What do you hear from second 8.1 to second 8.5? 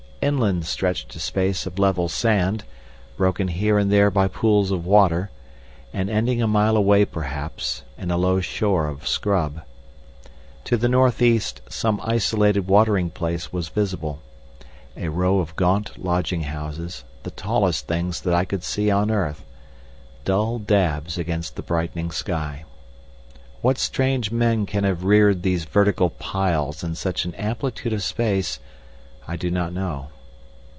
a low